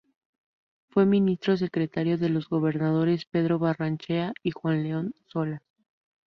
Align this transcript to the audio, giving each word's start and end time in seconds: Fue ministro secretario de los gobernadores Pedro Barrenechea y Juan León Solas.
Fue 0.89 1.05
ministro 1.05 1.55
secretario 1.57 2.17
de 2.17 2.29
los 2.29 2.49
gobernadores 2.49 3.25
Pedro 3.25 3.59
Barrenechea 3.59 4.33
y 4.41 4.49
Juan 4.49 4.81
León 4.81 5.13
Solas. 5.27 5.61